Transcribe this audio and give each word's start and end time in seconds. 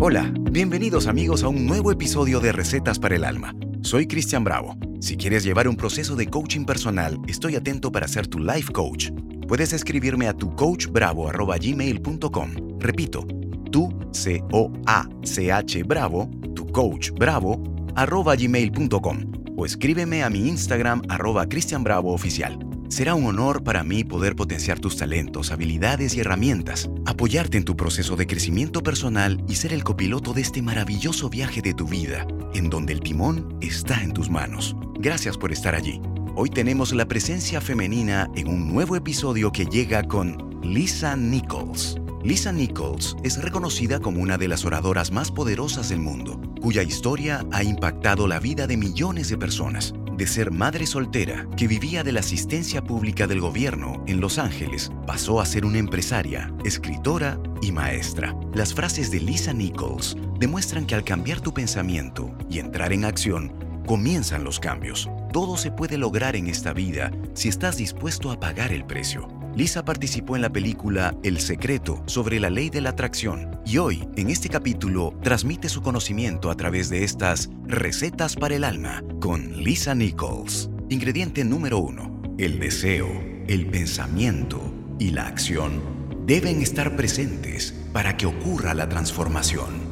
Hola, 0.00 0.32
bienvenidos 0.50 1.06
amigos 1.06 1.44
a 1.44 1.48
un 1.48 1.66
nuevo 1.66 1.92
episodio 1.92 2.40
de 2.40 2.50
Recetas 2.50 2.98
para 2.98 3.14
el 3.14 3.22
Alma. 3.24 3.54
Soy 3.82 4.08
Cristian 4.08 4.42
Bravo. 4.42 4.76
Si 5.00 5.16
quieres 5.16 5.44
llevar 5.44 5.68
un 5.68 5.76
proceso 5.76 6.16
de 6.16 6.26
coaching 6.26 6.64
personal, 6.64 7.20
estoy 7.28 7.54
atento 7.54 7.92
para 7.92 8.08
ser 8.08 8.26
tu 8.26 8.40
life 8.40 8.72
coach. 8.72 9.10
Puedes 9.46 9.72
escribirme 9.72 10.26
a 10.26 10.32
tu 10.32 10.52
coachbravo@gmail.com. 10.56 12.50
Repito, 12.80 13.24
tu 13.70 13.88
c 14.10 14.42
o 14.50 14.72
a 14.84 15.08
c 15.22 15.52
h 15.52 15.84
bravo, 15.84 16.28
tu 16.56 16.66
coach 16.66 17.12
bravo 17.12 17.62
arroba 17.94 18.34
gmail.com 18.34 19.18
o 19.56 19.64
escríbeme 19.64 20.24
a 20.24 20.30
mi 20.30 20.48
Instagram 20.48 21.02
arroba 21.08 21.48
Cristian 21.48 21.84
Bravo 21.84 22.12
oficial. 22.12 22.58
Será 22.94 23.16
un 23.16 23.26
honor 23.26 23.64
para 23.64 23.82
mí 23.82 24.04
poder 24.04 24.36
potenciar 24.36 24.78
tus 24.78 24.96
talentos, 24.96 25.50
habilidades 25.50 26.14
y 26.14 26.20
herramientas, 26.20 26.88
apoyarte 27.06 27.58
en 27.58 27.64
tu 27.64 27.76
proceso 27.76 28.14
de 28.14 28.28
crecimiento 28.28 28.84
personal 28.84 29.44
y 29.48 29.56
ser 29.56 29.72
el 29.72 29.82
copiloto 29.82 30.32
de 30.32 30.42
este 30.42 30.62
maravilloso 30.62 31.28
viaje 31.28 31.60
de 31.60 31.74
tu 31.74 31.88
vida, 31.88 32.24
en 32.54 32.70
donde 32.70 32.92
el 32.92 33.00
timón 33.00 33.58
está 33.60 34.00
en 34.00 34.12
tus 34.12 34.30
manos. 34.30 34.76
Gracias 35.00 35.36
por 35.36 35.50
estar 35.50 35.74
allí. 35.74 36.00
Hoy 36.36 36.50
tenemos 36.50 36.92
la 36.92 37.08
presencia 37.08 37.60
femenina 37.60 38.30
en 38.36 38.46
un 38.46 38.72
nuevo 38.72 38.94
episodio 38.94 39.50
que 39.50 39.66
llega 39.66 40.04
con 40.04 40.60
Lisa 40.62 41.16
Nichols. 41.16 41.96
Lisa 42.22 42.52
Nichols 42.52 43.16
es 43.24 43.42
reconocida 43.42 43.98
como 43.98 44.22
una 44.22 44.38
de 44.38 44.46
las 44.46 44.64
oradoras 44.64 45.10
más 45.10 45.32
poderosas 45.32 45.88
del 45.88 45.98
mundo, 45.98 46.40
cuya 46.60 46.84
historia 46.84 47.44
ha 47.50 47.64
impactado 47.64 48.28
la 48.28 48.38
vida 48.38 48.68
de 48.68 48.76
millones 48.76 49.30
de 49.30 49.36
personas 49.36 49.94
de 50.16 50.26
ser 50.26 50.50
madre 50.50 50.86
soltera 50.86 51.46
que 51.56 51.68
vivía 51.68 52.04
de 52.04 52.12
la 52.12 52.20
asistencia 52.20 52.82
pública 52.82 53.26
del 53.26 53.40
gobierno 53.40 54.02
en 54.06 54.20
Los 54.20 54.38
Ángeles, 54.38 54.92
pasó 55.06 55.40
a 55.40 55.46
ser 55.46 55.64
una 55.64 55.78
empresaria, 55.78 56.52
escritora 56.64 57.38
y 57.62 57.72
maestra. 57.72 58.36
Las 58.54 58.74
frases 58.74 59.10
de 59.10 59.20
Lisa 59.20 59.52
Nichols 59.52 60.16
demuestran 60.38 60.86
que 60.86 60.94
al 60.94 61.04
cambiar 61.04 61.40
tu 61.40 61.52
pensamiento 61.52 62.36
y 62.48 62.58
entrar 62.58 62.92
en 62.92 63.04
acción, 63.04 63.52
comienzan 63.86 64.44
los 64.44 64.60
cambios. 64.60 65.10
Todo 65.32 65.56
se 65.56 65.70
puede 65.70 65.98
lograr 65.98 66.36
en 66.36 66.46
esta 66.46 66.72
vida 66.72 67.10
si 67.34 67.48
estás 67.48 67.76
dispuesto 67.76 68.30
a 68.30 68.38
pagar 68.38 68.72
el 68.72 68.84
precio. 68.84 69.28
Lisa 69.56 69.84
participó 69.84 70.34
en 70.34 70.42
la 70.42 70.50
película 70.50 71.14
El 71.22 71.38
Secreto 71.38 72.02
sobre 72.06 72.40
la 72.40 72.50
ley 72.50 72.70
de 72.70 72.80
la 72.80 72.90
atracción 72.90 73.60
y 73.64 73.78
hoy, 73.78 74.08
en 74.16 74.28
este 74.28 74.48
capítulo, 74.48 75.14
transmite 75.22 75.68
su 75.68 75.80
conocimiento 75.80 76.50
a 76.50 76.56
través 76.56 76.88
de 76.90 77.04
estas 77.04 77.50
recetas 77.64 78.34
para 78.34 78.56
el 78.56 78.64
alma 78.64 79.04
con 79.20 79.62
Lisa 79.62 79.94
Nichols. 79.94 80.70
Ingrediente 80.88 81.44
número 81.44 81.78
uno. 81.78 82.20
El 82.36 82.58
deseo, 82.58 83.06
el 83.46 83.68
pensamiento 83.68 84.60
y 84.98 85.10
la 85.10 85.28
acción 85.28 85.80
deben 86.26 86.60
estar 86.60 86.96
presentes 86.96 87.72
para 87.92 88.16
que 88.16 88.26
ocurra 88.26 88.74
la 88.74 88.88
transformación. 88.88 89.84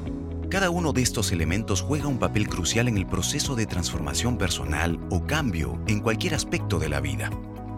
Cada 0.51 0.71
uno 0.71 0.93
de 0.93 1.03
estos 1.03 1.31
elementos 1.31 1.83
juega 1.83 2.09
un 2.09 2.19
papel 2.19 2.49
crucial 2.49 2.89
en 2.89 2.99
el 2.99 3.07
proceso 3.07 3.55
de 3.55 3.67
transformación 3.67 4.39
personal 4.39 4.99
o 5.09 5.25
cambio 5.25 5.81
en 5.87 6.01
cualquier 6.01 6.35
aspecto 6.35 6.81
de 6.81 6.89
la 6.89 7.01
vida. 7.01 7.31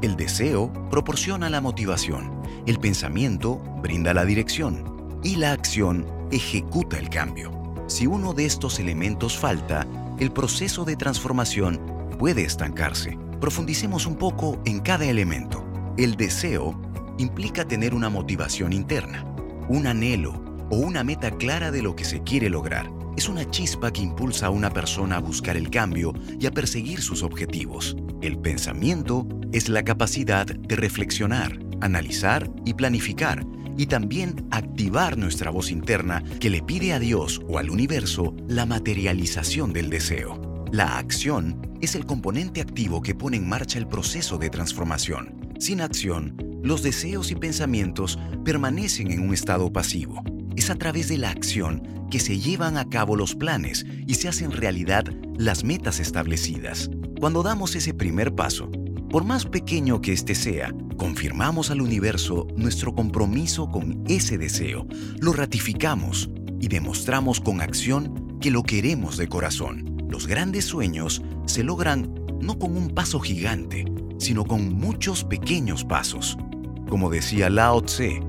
El 0.05 0.17
deseo 0.17 0.71
proporciona 0.91 1.49
la 1.49 1.63
motivación, 1.63 2.31
el 2.67 2.79
pensamiento 2.79 3.57
brinda 3.81 4.13
la 4.13 4.27
dirección 4.27 4.85
y 5.25 5.37
la 5.37 5.53
acción 5.53 6.05
ejecuta 6.31 6.99
el 6.99 7.09
cambio. 7.09 7.51
Si 7.87 8.07
uno 8.07 8.35
de 8.35 8.45
estos 8.45 8.79
elementos 8.79 9.39
falta, 9.39 9.87
el 10.19 10.31
proceso 10.31 10.85
de 10.85 10.97
transformación 10.97 11.81
puede 12.19 12.43
estancarse. 12.45 13.17
Profundicemos 13.41 14.05
un 14.05 14.17
poco 14.17 14.61
en 14.67 14.81
cada 14.81 15.07
elemento. 15.07 15.65
El 15.97 16.17
deseo 16.17 16.79
implica 17.17 17.65
tener 17.65 17.95
una 17.95 18.11
motivación 18.11 18.75
interna, 18.75 19.25
un 19.71 19.87
anhelo 19.87 20.35
o 20.69 20.77
una 20.77 21.03
meta 21.03 21.31
clara 21.31 21.71
de 21.71 21.81
lo 21.81 21.97
que 21.97 22.05
se 22.05 22.23
quiere 22.23 22.51
lograr. 22.51 22.91
Es 23.17 23.29
una 23.29 23.49
chispa 23.49 23.93
que 23.93 24.03
impulsa 24.03 24.47
a 24.47 24.51
una 24.51 24.71
persona 24.71 25.17
a 25.17 25.21
buscar 25.21 25.57
el 25.57 25.71
cambio 25.71 26.13
y 26.41 26.47
a 26.47 26.51
perseguir 26.51 27.01
sus 27.01 27.23
objetivos. 27.23 27.97
El 28.23 28.39
pensamiento 28.39 29.29
es 29.53 29.69
la 29.69 29.85
capacidad 29.85 30.47
de 30.47 30.75
reflexionar, 30.75 31.61
analizar 31.81 32.51
y 32.65 32.75
planificar, 32.75 33.47
y 33.77 33.87
también 33.87 34.47
activar 34.51 35.17
nuestra 35.17 35.51
voz 35.51 35.71
interna 35.71 36.25
que 36.41 36.51
le 36.51 36.63
pide 36.63 36.93
a 36.93 36.99
Dios 36.99 37.41
o 37.49 37.59
al 37.59 37.71
universo 37.71 38.35
la 38.49 38.67
materialización 38.67 39.73
del 39.73 39.91
deseo. 39.91 40.67
La 40.73 40.99
acción 40.99 41.77
es 41.81 41.95
el 41.95 42.07
componente 42.07 42.61
activo 42.61 43.01
que 43.01 43.15
pone 43.15 43.37
en 43.37 43.49
marcha 43.49 43.79
el 43.79 43.87
proceso 43.87 44.39
de 44.39 44.51
transformación. 44.51 45.53
Sin 45.61 45.81
acción, 45.81 46.37
los 46.65 46.83
deseos 46.83 47.31
y 47.31 47.37
pensamientos 47.37 48.19
permanecen 48.45 49.13
en 49.13 49.21
un 49.21 49.33
estado 49.35 49.73
pasivo. 49.73 50.23
Es 50.57 50.71
a 50.71 50.77
través 50.77 51.09
de 51.09 51.19
la 51.19 51.31
acción 51.31 52.07
que 52.11 52.21
se 52.21 52.39
llevan 52.39 52.77
a 52.77 52.89
cabo 52.89 53.17
los 53.17 53.35
planes 53.35 53.85
y 54.07 54.15
se 54.15 54.29
hacen 54.29 54.53
realidad 54.53 55.05
las 55.37 55.65
metas 55.65 56.01
establecidas. 56.01 56.91
Cuando 57.19 57.43
damos 57.43 57.75
ese 57.75 57.95
primer 57.95 58.35
paso, 58.35 58.71
por 59.11 59.25
más 59.25 59.47
pequeño 59.47 60.01
que 60.01 60.13
éste 60.13 60.35
sea, 60.35 60.73
confirmamos 60.97 61.71
al 61.71 61.81
universo 61.81 62.47
nuestro 62.57 62.95
compromiso 62.95 63.71
con 63.71 64.05
ese 64.07 64.39
deseo, 64.39 64.87
lo 65.21 65.33
ratificamos 65.33 66.31
y 66.61 66.69
demostramos 66.69 67.41
con 67.41 67.61
acción 67.61 68.39
que 68.41 68.51
lo 68.51 68.63
queremos 68.63 69.17
de 69.17 69.29
corazón. 69.29 70.07
Los 70.09 70.27
grandes 70.27 70.65
sueños 70.65 71.23
se 71.47 71.65
logran 71.65 72.15
no 72.41 72.59
con 72.59 72.77
un 72.77 72.91
paso 72.91 73.21
gigante, 73.21 73.85
sino 74.19 74.45
con 74.45 74.73
muchos 74.75 75.25
pequeños 75.25 75.85
pasos. 75.85 76.37
Como 76.89 77.11
decía 77.11 77.51
Lao 77.51 77.83
Tse, 77.83 78.21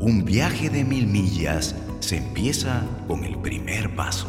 un 0.00 0.24
viaje 0.24 0.70
de 0.70 0.84
mil 0.84 1.06
millas 1.06 1.74
se 2.00 2.18
empieza 2.18 2.86
con 3.06 3.24
el 3.24 3.38
primer 3.38 3.94
paso. 3.94 4.28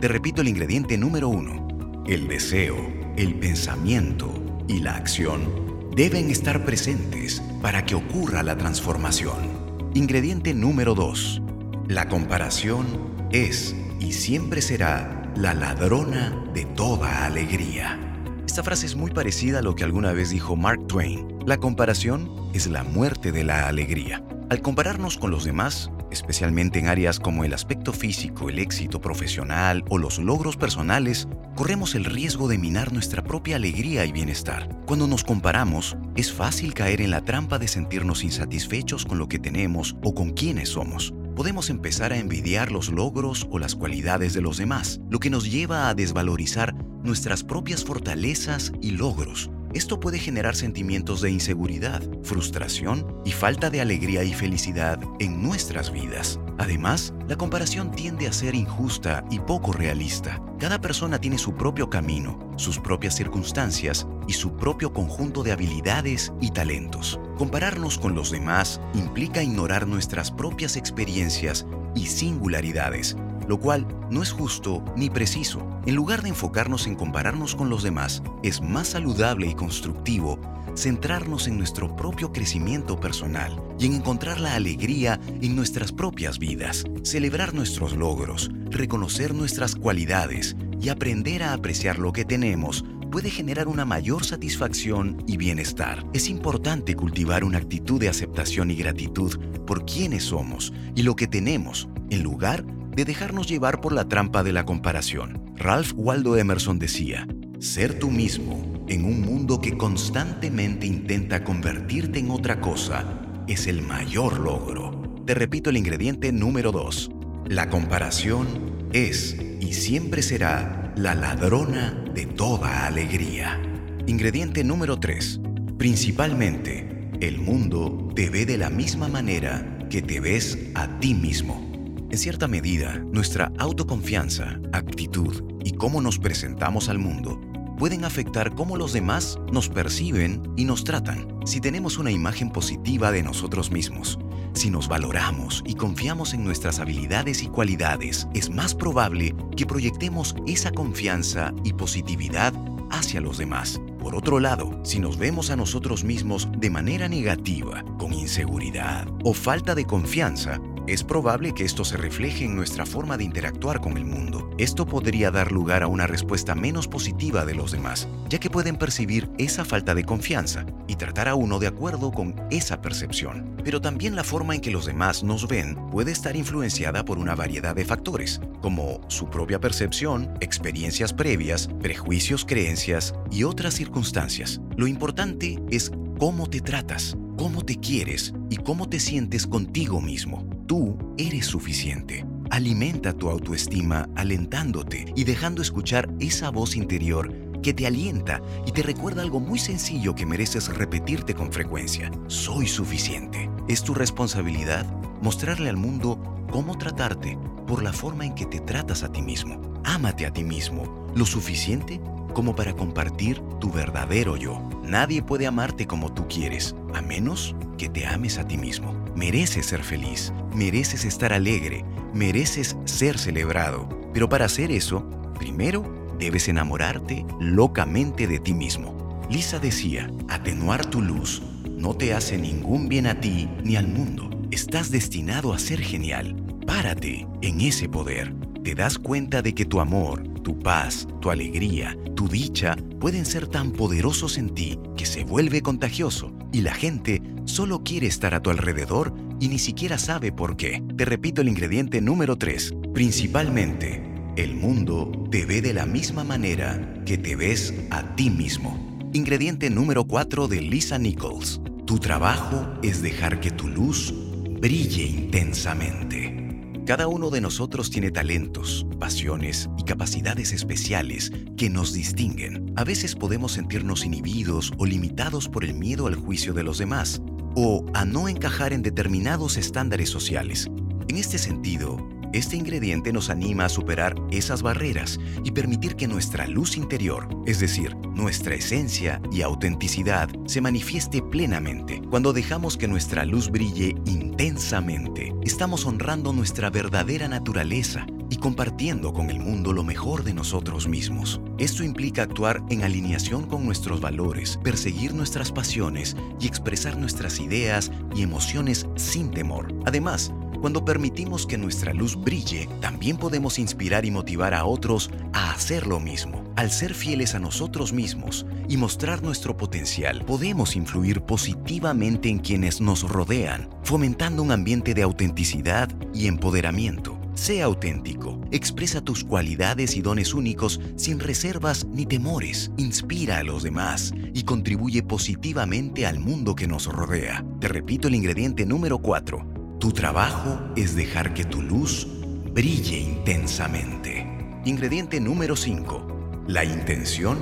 Te 0.00 0.08
repito 0.08 0.42
el 0.42 0.48
ingrediente 0.48 0.98
número 0.98 1.28
uno, 1.28 2.04
el 2.06 2.28
deseo, 2.28 2.76
el 3.16 3.34
pensamiento, 3.34 4.32
y 4.68 4.80
la 4.80 4.96
acción 4.96 5.90
deben 5.94 6.30
estar 6.30 6.64
presentes 6.64 7.40
para 7.62 7.86
que 7.86 7.94
ocurra 7.94 8.42
la 8.42 8.56
transformación. 8.58 9.90
Ingrediente 9.94 10.52
número 10.54 10.94
2. 10.94 11.42
La 11.88 12.08
comparación 12.08 12.86
es 13.30 13.74
y 14.00 14.12
siempre 14.12 14.60
será 14.60 15.32
la 15.36 15.54
ladrona 15.54 16.36
de 16.52 16.64
toda 16.64 17.24
alegría. 17.24 17.98
Esta 18.44 18.62
frase 18.62 18.86
es 18.86 18.96
muy 18.96 19.10
parecida 19.10 19.60
a 19.60 19.62
lo 19.62 19.74
que 19.74 19.84
alguna 19.84 20.12
vez 20.12 20.30
dijo 20.30 20.56
Mark 20.56 20.86
Twain. 20.88 21.26
La 21.46 21.58
comparación 21.58 22.30
es 22.52 22.66
la 22.66 22.82
muerte 22.82 23.32
de 23.32 23.44
la 23.44 23.68
alegría. 23.68 24.22
Al 24.48 24.62
compararnos 24.62 25.18
con 25.18 25.32
los 25.32 25.44
demás, 25.44 25.90
especialmente 26.12 26.78
en 26.78 26.86
áreas 26.86 27.18
como 27.18 27.44
el 27.44 27.52
aspecto 27.52 27.92
físico, 27.92 28.48
el 28.48 28.60
éxito 28.60 29.00
profesional 29.00 29.82
o 29.88 29.98
los 29.98 30.20
logros 30.20 30.56
personales, 30.56 31.26
corremos 31.56 31.96
el 31.96 32.04
riesgo 32.04 32.46
de 32.46 32.56
minar 32.56 32.92
nuestra 32.92 33.24
propia 33.24 33.56
alegría 33.56 34.04
y 34.04 34.12
bienestar. 34.12 34.68
Cuando 34.86 35.08
nos 35.08 35.24
comparamos, 35.24 35.96
es 36.14 36.32
fácil 36.32 36.74
caer 36.74 37.00
en 37.00 37.10
la 37.10 37.22
trampa 37.22 37.58
de 37.58 37.66
sentirnos 37.66 38.22
insatisfechos 38.22 39.04
con 39.04 39.18
lo 39.18 39.28
que 39.28 39.40
tenemos 39.40 39.96
o 40.04 40.14
con 40.14 40.30
quienes 40.30 40.68
somos. 40.68 41.12
Podemos 41.34 41.68
empezar 41.68 42.12
a 42.12 42.18
envidiar 42.18 42.70
los 42.70 42.88
logros 42.88 43.48
o 43.50 43.58
las 43.58 43.74
cualidades 43.74 44.32
de 44.32 44.42
los 44.42 44.58
demás, 44.58 45.00
lo 45.10 45.18
que 45.18 45.28
nos 45.28 45.50
lleva 45.50 45.88
a 45.88 45.94
desvalorizar 45.94 46.72
nuestras 47.02 47.42
propias 47.42 47.84
fortalezas 47.84 48.72
y 48.80 48.92
logros 48.92 49.50
esto 49.76 50.00
puede 50.00 50.18
generar 50.18 50.56
sentimientos 50.56 51.20
de 51.20 51.30
inseguridad, 51.30 52.02
frustración 52.22 53.20
y 53.24 53.32
falta 53.32 53.68
de 53.68 53.82
alegría 53.82 54.24
y 54.24 54.32
felicidad 54.32 54.98
en 55.18 55.42
nuestras 55.42 55.92
vidas. 55.92 56.40
Además, 56.56 57.12
la 57.28 57.36
comparación 57.36 57.90
tiende 57.90 58.26
a 58.26 58.32
ser 58.32 58.54
injusta 58.54 59.24
y 59.30 59.38
poco 59.38 59.72
realista. 59.72 60.42
Cada 60.58 60.80
persona 60.80 61.20
tiene 61.20 61.36
su 61.36 61.54
propio 61.54 61.90
camino, 61.90 62.38
sus 62.56 62.78
propias 62.78 63.14
circunstancias 63.16 64.06
y 64.26 64.32
su 64.32 64.56
propio 64.56 64.94
conjunto 64.94 65.42
de 65.42 65.52
habilidades 65.52 66.32
y 66.40 66.50
talentos. 66.52 67.20
Compararnos 67.36 67.98
con 67.98 68.14
los 68.14 68.30
demás 68.30 68.80
implica 68.94 69.42
ignorar 69.42 69.86
nuestras 69.86 70.30
propias 70.30 70.76
experiencias 70.76 71.66
y 71.94 72.06
singularidades 72.06 73.16
lo 73.48 73.58
cual 73.58 73.86
no 74.10 74.22
es 74.22 74.32
justo 74.32 74.84
ni 74.96 75.10
preciso. 75.10 75.66
En 75.86 75.94
lugar 75.94 76.22
de 76.22 76.30
enfocarnos 76.30 76.86
en 76.86 76.94
compararnos 76.96 77.54
con 77.54 77.70
los 77.70 77.82
demás, 77.82 78.22
es 78.42 78.60
más 78.60 78.88
saludable 78.88 79.46
y 79.46 79.54
constructivo 79.54 80.38
centrarnos 80.76 81.48
en 81.48 81.56
nuestro 81.58 81.96
propio 81.96 82.32
crecimiento 82.32 83.00
personal 83.00 83.60
y 83.78 83.86
en 83.86 83.94
encontrar 83.94 84.40
la 84.40 84.54
alegría 84.54 85.18
en 85.40 85.56
nuestras 85.56 85.92
propias 85.92 86.38
vidas, 86.38 86.84
celebrar 87.02 87.54
nuestros 87.54 87.96
logros, 87.96 88.50
reconocer 88.70 89.34
nuestras 89.34 89.74
cualidades 89.74 90.56
y 90.80 90.90
aprender 90.90 91.42
a 91.42 91.52
apreciar 91.52 91.98
lo 91.98 92.12
que 92.12 92.24
tenemos 92.24 92.84
puede 93.10 93.30
generar 93.30 93.68
una 93.68 93.84
mayor 93.84 94.24
satisfacción 94.24 95.22
y 95.26 95.36
bienestar. 95.36 96.04
Es 96.12 96.28
importante 96.28 96.94
cultivar 96.94 97.44
una 97.44 97.58
actitud 97.58 98.00
de 98.00 98.08
aceptación 98.08 98.70
y 98.70 98.76
gratitud 98.76 99.38
por 99.66 99.86
quienes 99.86 100.24
somos 100.24 100.72
y 100.94 101.02
lo 101.02 101.16
que 101.16 101.26
tenemos, 101.26 101.88
en 102.10 102.22
lugar 102.22 102.64
de 102.64 102.75
de 102.96 103.04
dejarnos 103.04 103.46
llevar 103.46 103.82
por 103.82 103.92
la 103.92 104.08
trampa 104.08 104.42
de 104.42 104.54
la 104.54 104.64
comparación. 104.64 105.52
Ralph 105.54 105.92
Waldo 105.96 106.38
Emerson 106.38 106.78
decía, 106.78 107.28
ser 107.58 107.98
tú 107.98 108.10
mismo 108.10 108.84
en 108.88 109.04
un 109.04 109.20
mundo 109.20 109.60
que 109.60 109.76
constantemente 109.76 110.86
intenta 110.86 111.44
convertirte 111.44 112.20
en 112.20 112.30
otra 112.30 112.58
cosa 112.58 113.04
es 113.46 113.66
el 113.66 113.82
mayor 113.82 114.40
logro. 114.40 115.22
Te 115.26 115.34
repito 115.34 115.68
el 115.68 115.76
ingrediente 115.76 116.32
número 116.32 116.72
2, 116.72 117.10
La 117.48 117.68
comparación 117.68 118.88
es 118.92 119.36
y 119.60 119.74
siempre 119.74 120.22
será 120.22 120.94
la 120.96 121.14
ladrona 121.14 122.02
de 122.14 122.24
toda 122.24 122.86
alegría. 122.86 123.60
Ingrediente 124.06 124.64
número 124.64 124.98
3. 124.98 125.40
Principalmente, 125.76 127.10
el 127.20 127.38
mundo 127.38 128.08
te 128.16 128.30
ve 128.30 128.46
de 128.46 128.56
la 128.56 128.70
misma 128.70 129.08
manera 129.08 129.86
que 129.90 130.00
te 130.00 130.18
ves 130.18 130.70
a 130.74 130.98
ti 130.98 131.12
mismo. 131.12 131.75
En 132.08 132.18
cierta 132.18 132.46
medida, 132.46 132.98
nuestra 132.98 133.52
autoconfianza, 133.58 134.60
actitud 134.72 135.42
y 135.64 135.72
cómo 135.72 136.00
nos 136.00 136.18
presentamos 136.18 136.88
al 136.88 136.98
mundo 136.98 137.40
pueden 137.78 138.04
afectar 138.04 138.54
cómo 138.54 138.76
los 138.76 138.92
demás 138.92 139.38
nos 139.52 139.68
perciben 139.68 140.42
y 140.56 140.64
nos 140.64 140.84
tratan. 140.84 141.26
Si 141.44 141.60
tenemos 141.60 141.98
una 141.98 142.10
imagen 142.10 142.50
positiva 142.50 143.12
de 143.12 143.22
nosotros 143.22 143.70
mismos, 143.70 144.18
si 144.54 144.70
nos 144.70 144.88
valoramos 144.88 145.62
y 145.66 145.74
confiamos 145.74 146.32
en 146.32 146.44
nuestras 146.44 146.78
habilidades 146.78 147.42
y 147.42 147.48
cualidades, 147.48 148.28
es 148.34 148.50
más 148.50 148.74
probable 148.74 149.34
que 149.56 149.66
proyectemos 149.66 150.34
esa 150.46 150.70
confianza 150.70 151.52
y 151.64 151.74
positividad 151.74 152.54
hacia 152.90 153.20
los 153.20 153.36
demás. 153.36 153.80
Por 153.98 154.14
otro 154.14 154.40
lado, 154.40 154.80
si 154.84 155.00
nos 155.00 155.18
vemos 155.18 155.50
a 155.50 155.56
nosotros 155.56 156.04
mismos 156.04 156.48
de 156.56 156.70
manera 156.70 157.08
negativa, 157.08 157.84
con 157.98 158.14
inseguridad 158.14 159.08
o 159.24 159.34
falta 159.34 159.74
de 159.74 159.84
confianza, 159.84 160.60
es 160.86 161.02
probable 161.02 161.52
que 161.52 161.64
esto 161.64 161.84
se 161.84 161.96
refleje 161.96 162.44
en 162.44 162.54
nuestra 162.54 162.86
forma 162.86 163.16
de 163.16 163.24
interactuar 163.24 163.80
con 163.80 163.96
el 163.96 164.04
mundo. 164.04 164.50
Esto 164.58 164.86
podría 164.86 165.30
dar 165.30 165.52
lugar 165.52 165.82
a 165.82 165.88
una 165.88 166.06
respuesta 166.06 166.54
menos 166.54 166.86
positiva 166.86 167.44
de 167.44 167.54
los 167.54 167.72
demás, 167.72 168.08
ya 168.28 168.38
que 168.38 168.50
pueden 168.50 168.76
percibir 168.76 169.28
esa 169.38 169.64
falta 169.64 169.94
de 169.94 170.04
confianza 170.04 170.64
y 170.86 170.96
tratar 170.96 171.28
a 171.28 171.34
uno 171.34 171.58
de 171.58 171.66
acuerdo 171.66 172.12
con 172.12 172.34
esa 172.50 172.80
percepción. 172.80 173.56
Pero 173.64 173.80
también 173.80 174.14
la 174.14 174.24
forma 174.24 174.54
en 174.54 174.60
que 174.60 174.70
los 174.70 174.86
demás 174.86 175.24
nos 175.24 175.48
ven 175.48 175.76
puede 175.90 176.12
estar 176.12 176.36
influenciada 176.36 177.04
por 177.04 177.18
una 177.18 177.34
variedad 177.34 177.74
de 177.74 177.84
factores, 177.84 178.40
como 178.62 179.00
su 179.08 179.28
propia 179.28 179.60
percepción, 179.60 180.32
experiencias 180.40 181.12
previas, 181.12 181.68
prejuicios, 181.80 182.44
creencias 182.44 183.14
y 183.30 183.44
otras 183.44 183.74
circunstancias. 183.74 184.60
Lo 184.76 184.86
importante 184.86 185.58
es 185.70 185.90
cómo 186.18 186.48
te 186.48 186.60
tratas, 186.60 187.16
cómo 187.36 187.64
te 187.64 187.76
quieres 187.76 188.32
y 188.50 188.56
cómo 188.56 188.88
te 188.88 189.00
sientes 189.00 189.46
contigo 189.46 190.00
mismo. 190.00 190.55
Tú 190.66 190.98
eres 191.16 191.46
suficiente. 191.46 192.26
Alimenta 192.50 193.12
tu 193.12 193.30
autoestima 193.30 194.08
alentándote 194.16 195.04
y 195.14 195.22
dejando 195.22 195.62
escuchar 195.62 196.08
esa 196.18 196.50
voz 196.50 196.74
interior 196.74 197.32
que 197.62 197.72
te 197.72 197.86
alienta 197.86 198.42
y 198.66 198.72
te 198.72 198.82
recuerda 198.82 199.22
algo 199.22 199.38
muy 199.38 199.60
sencillo 199.60 200.16
que 200.16 200.26
mereces 200.26 200.74
repetirte 200.74 201.34
con 201.34 201.52
frecuencia. 201.52 202.10
Soy 202.26 202.66
suficiente. 202.66 203.48
Es 203.68 203.84
tu 203.84 203.94
responsabilidad 203.94 204.84
mostrarle 205.22 205.70
al 205.70 205.76
mundo 205.76 206.18
cómo 206.50 206.76
tratarte 206.76 207.38
por 207.68 207.84
la 207.84 207.92
forma 207.92 208.26
en 208.26 208.34
que 208.34 208.46
te 208.46 208.58
tratas 208.58 209.04
a 209.04 209.12
ti 209.12 209.22
mismo. 209.22 209.60
Ámate 209.84 210.26
a 210.26 210.32
ti 210.32 210.42
mismo 210.42 211.06
lo 211.14 211.26
suficiente 211.26 212.00
como 212.34 212.56
para 212.56 212.74
compartir 212.74 213.40
tu 213.60 213.70
verdadero 213.70 214.36
yo. 214.36 214.68
Nadie 214.82 215.22
puede 215.22 215.46
amarte 215.46 215.86
como 215.86 216.12
tú 216.12 216.26
quieres, 216.28 216.74
a 216.92 217.02
menos 217.02 217.54
que 217.78 217.88
te 217.88 218.04
ames 218.04 218.38
a 218.38 218.48
ti 218.48 218.56
mismo. 218.56 218.95
Mereces 219.16 219.64
ser 219.66 219.82
feliz, 219.82 220.32
mereces 220.54 221.06
estar 221.06 221.32
alegre, 221.32 221.86
mereces 222.12 222.76
ser 222.84 223.18
celebrado. 223.18 223.88
Pero 224.12 224.28
para 224.28 224.44
hacer 224.44 224.70
eso, 224.70 225.08
primero 225.38 226.12
debes 226.18 226.48
enamorarte 226.48 227.24
locamente 227.40 228.26
de 228.26 228.38
ti 228.38 228.52
mismo. 228.52 229.24
Lisa 229.30 229.58
decía, 229.58 230.10
atenuar 230.28 230.84
tu 230.84 231.00
luz 231.00 231.42
no 231.66 231.94
te 231.94 232.12
hace 232.12 232.36
ningún 232.36 232.88
bien 232.88 233.06
a 233.06 233.20
ti 233.20 233.48
ni 233.64 233.76
al 233.76 233.88
mundo. 233.88 234.30
Estás 234.50 234.90
destinado 234.90 235.54
a 235.54 235.58
ser 235.58 235.80
genial. 235.80 236.36
Párate 236.66 237.26
en 237.40 237.60
ese 237.62 237.88
poder. 237.88 238.34
Te 238.66 238.74
das 238.74 238.98
cuenta 238.98 239.42
de 239.42 239.54
que 239.54 239.64
tu 239.64 239.78
amor, 239.78 240.24
tu 240.42 240.58
paz, 240.58 241.06
tu 241.20 241.30
alegría, 241.30 241.96
tu 242.16 242.26
dicha 242.26 242.74
pueden 242.98 243.24
ser 243.24 243.46
tan 243.46 243.70
poderosos 243.70 244.38
en 244.38 244.52
ti 244.56 244.76
que 244.96 245.06
se 245.06 245.22
vuelve 245.22 245.62
contagioso 245.62 246.32
y 246.52 246.62
la 246.62 246.74
gente 246.74 247.22
solo 247.44 247.84
quiere 247.84 248.08
estar 248.08 248.34
a 248.34 248.42
tu 248.42 248.50
alrededor 248.50 249.14
y 249.38 249.46
ni 249.46 249.60
siquiera 249.60 249.98
sabe 249.98 250.32
por 250.32 250.56
qué. 250.56 250.82
Te 250.96 251.04
repito 251.04 251.42
el 251.42 251.48
ingrediente 251.48 252.00
número 252.00 252.34
3. 252.34 252.74
Principalmente, 252.92 254.02
el 254.36 254.56
mundo 254.56 255.12
te 255.30 255.46
ve 255.46 255.62
de 255.62 255.72
la 255.72 255.86
misma 255.86 256.24
manera 256.24 257.04
que 257.06 257.18
te 257.18 257.36
ves 257.36 257.72
a 257.90 258.16
ti 258.16 258.30
mismo. 258.30 258.98
Ingrediente 259.12 259.70
número 259.70 260.08
4 260.08 260.48
de 260.48 260.60
Lisa 260.60 260.98
Nichols. 260.98 261.60
Tu 261.86 262.00
trabajo 262.00 262.66
es 262.82 263.00
dejar 263.00 263.38
que 263.38 263.52
tu 263.52 263.68
luz 263.68 264.12
brille 264.60 265.04
intensamente. 265.04 266.55
Cada 266.86 267.08
uno 267.08 267.30
de 267.30 267.40
nosotros 267.40 267.90
tiene 267.90 268.12
talentos, 268.12 268.86
pasiones 269.00 269.68
y 269.76 269.82
capacidades 269.82 270.52
especiales 270.52 271.32
que 271.56 271.68
nos 271.68 271.92
distinguen. 271.92 272.72
A 272.76 272.84
veces 272.84 273.16
podemos 273.16 273.50
sentirnos 273.54 274.04
inhibidos 274.04 274.72
o 274.78 274.86
limitados 274.86 275.48
por 275.48 275.64
el 275.64 275.74
miedo 275.74 276.06
al 276.06 276.14
juicio 276.14 276.54
de 276.54 276.62
los 276.62 276.78
demás 276.78 277.20
o 277.56 277.84
a 277.92 278.04
no 278.04 278.28
encajar 278.28 278.72
en 278.72 278.82
determinados 278.82 279.56
estándares 279.56 280.10
sociales. 280.10 280.70
En 281.08 281.16
este 281.16 281.38
sentido, 281.38 281.96
este 282.36 282.56
ingrediente 282.56 283.12
nos 283.12 283.30
anima 283.30 283.64
a 283.64 283.68
superar 283.68 284.14
esas 284.30 284.62
barreras 284.62 285.18
y 285.42 285.52
permitir 285.52 285.96
que 285.96 286.06
nuestra 286.06 286.46
luz 286.46 286.76
interior, 286.76 287.28
es 287.46 287.60
decir, 287.60 287.96
nuestra 288.14 288.54
esencia 288.54 289.20
y 289.32 289.42
autenticidad, 289.42 290.28
se 290.46 290.60
manifieste 290.60 291.22
plenamente. 291.22 292.02
Cuando 292.10 292.32
dejamos 292.32 292.76
que 292.76 292.88
nuestra 292.88 293.24
luz 293.24 293.50
brille 293.50 293.94
intensamente, 294.04 295.34
estamos 295.42 295.86
honrando 295.86 296.32
nuestra 296.32 296.68
verdadera 296.68 297.26
naturaleza 297.28 298.06
y 298.28 298.36
compartiendo 298.36 299.12
con 299.12 299.30
el 299.30 299.38
mundo 299.38 299.72
lo 299.72 299.84
mejor 299.84 300.24
de 300.24 300.34
nosotros 300.34 300.88
mismos. 300.88 301.40
Esto 301.58 301.84
implica 301.84 302.22
actuar 302.22 302.62
en 302.70 302.82
alineación 302.82 303.46
con 303.46 303.64
nuestros 303.64 304.00
valores, 304.00 304.58
perseguir 304.62 305.14
nuestras 305.14 305.52
pasiones 305.52 306.16
y 306.40 306.46
expresar 306.46 306.96
nuestras 306.96 307.40
ideas 307.40 307.90
y 308.14 308.22
emociones 308.22 308.86
sin 308.96 309.30
temor. 309.30 309.72
Además, 309.86 310.32
cuando 310.58 310.84
permitimos 310.84 311.46
que 311.46 311.58
nuestra 311.58 311.92
luz 311.92 312.16
brille, 312.16 312.68
también 312.80 313.16
podemos 313.16 313.58
inspirar 313.58 314.04
y 314.04 314.10
motivar 314.10 314.54
a 314.54 314.64
otros 314.64 315.10
a 315.32 315.50
hacer 315.50 315.86
lo 315.86 316.00
mismo. 316.00 316.44
Al 316.56 316.70
ser 316.70 316.94
fieles 316.94 317.34
a 317.34 317.38
nosotros 317.38 317.92
mismos 317.92 318.46
y 318.68 318.76
mostrar 318.76 319.22
nuestro 319.22 319.56
potencial, 319.56 320.24
podemos 320.24 320.76
influir 320.76 321.20
positivamente 321.20 322.28
en 322.28 322.38
quienes 322.38 322.80
nos 322.80 323.02
rodean, 323.02 323.68
fomentando 323.82 324.42
un 324.42 324.52
ambiente 324.52 324.94
de 324.94 325.02
autenticidad 325.02 325.88
y 326.14 326.26
empoderamiento. 326.26 327.18
Sea 327.34 327.66
auténtico, 327.66 328.40
expresa 328.50 329.02
tus 329.02 329.22
cualidades 329.22 329.96
y 329.96 330.00
dones 330.00 330.32
únicos 330.32 330.80
sin 330.96 331.20
reservas 331.20 331.84
ni 331.84 332.06
temores, 332.06 332.70
inspira 332.78 333.38
a 333.38 333.42
los 333.42 333.62
demás 333.62 334.14
y 334.32 334.44
contribuye 334.44 335.02
positivamente 335.02 336.06
al 336.06 336.18
mundo 336.18 336.54
que 336.54 336.66
nos 336.66 336.86
rodea. 336.86 337.44
Te 337.60 337.68
repito 337.68 338.08
el 338.08 338.14
ingrediente 338.14 338.64
número 338.64 338.98
4 338.98 339.55
tu 339.86 339.92
trabajo 339.92 340.58
es 340.74 340.96
dejar 340.96 341.32
que 341.32 341.44
tu 341.44 341.62
luz 341.62 342.08
brille 342.52 342.98
intensamente. 342.98 344.26
Ingrediente 344.64 345.20
número 345.20 345.54
5. 345.54 346.42
La 346.48 346.64
intención 346.64 347.38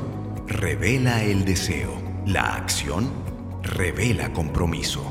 revela 0.46 1.24
el 1.24 1.46
deseo. 1.46 1.90
La 2.26 2.54
acción 2.54 3.10
revela 3.62 4.30
compromiso. 4.34 5.10